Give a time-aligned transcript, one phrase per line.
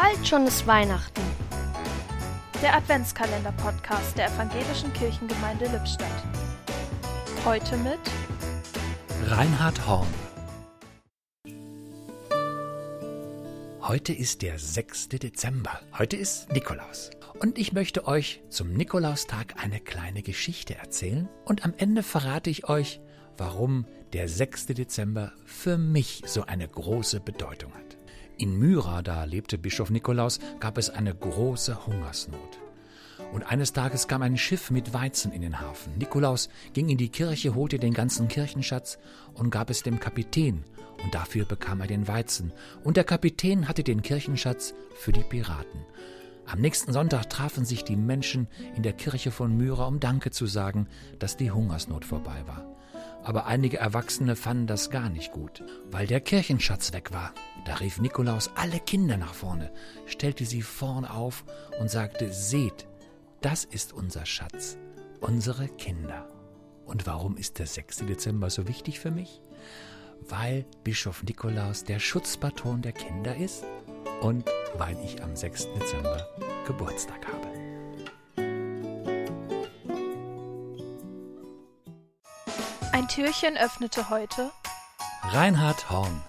[0.00, 1.20] Bald schon ist Weihnachten.
[2.62, 6.08] Der Adventskalender-Podcast der Evangelischen Kirchengemeinde Lippstadt.
[7.44, 7.98] Heute mit
[9.26, 10.06] Reinhard Horn.
[13.82, 15.10] Heute ist der 6.
[15.10, 15.82] Dezember.
[15.98, 17.10] Heute ist Nikolaus.
[17.38, 21.28] Und ich möchte euch zum Nikolaustag eine kleine Geschichte erzählen.
[21.44, 23.02] Und am Ende verrate ich euch,
[23.36, 24.68] warum der 6.
[24.68, 27.99] Dezember für mich so eine große Bedeutung hat.
[28.40, 32.58] In Myra, da lebte Bischof Nikolaus, gab es eine große Hungersnot.
[33.34, 35.98] Und eines Tages kam ein Schiff mit Weizen in den Hafen.
[35.98, 38.98] Nikolaus ging in die Kirche, holte den ganzen Kirchenschatz
[39.34, 40.64] und gab es dem Kapitän,
[41.04, 42.50] und dafür bekam er den Weizen.
[42.82, 45.84] Und der Kapitän hatte den Kirchenschatz für die Piraten.
[46.46, 50.46] Am nächsten Sonntag trafen sich die Menschen in der Kirche von Myra, um Danke zu
[50.46, 50.88] sagen,
[51.18, 52.64] dass die Hungersnot vorbei war
[53.22, 57.32] aber einige Erwachsene fanden das gar nicht gut, weil der Kirchenschatz weg war.
[57.66, 59.72] Da rief Nikolaus alle Kinder nach vorne,
[60.06, 61.44] stellte sie vorn auf
[61.80, 62.86] und sagte, seht,
[63.40, 64.78] das ist unser Schatz,
[65.20, 66.28] unsere Kinder.
[66.84, 67.98] Und warum ist der 6.
[68.06, 69.40] Dezember so wichtig für mich?
[70.28, 73.64] Weil Bischof Nikolaus der Schutzpatron der Kinder ist
[74.20, 74.44] und
[74.76, 75.68] weil ich am 6.
[75.78, 76.26] Dezember
[76.66, 77.49] Geburtstag habe.
[82.92, 84.50] Ein Türchen öffnete heute
[85.22, 86.22] Reinhard Horn